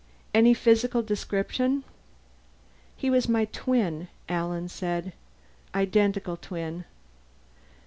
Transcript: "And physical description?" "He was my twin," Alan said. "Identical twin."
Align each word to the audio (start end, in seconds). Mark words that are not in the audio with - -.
"And 0.33 0.57
physical 0.57 1.03
description?" 1.03 1.83
"He 2.97 3.11
was 3.11 3.29
my 3.29 3.45
twin," 3.45 4.07
Alan 4.27 4.67
said. 4.67 5.13
"Identical 5.75 6.37
twin." 6.37 6.85